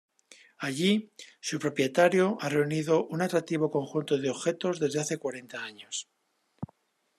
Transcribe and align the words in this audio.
Allí, 0.57 1.11
su 1.39 1.59
propietario 1.59 2.35
ha 2.41 2.49
reunido 2.49 3.05
un 3.05 3.21
atractivo 3.21 3.69
conjunto 3.69 4.17
de 4.17 4.31
objetos 4.31 4.79
desde 4.79 4.99
hace 4.99 5.19
cuarenta 5.19 5.63
años. 5.63 6.09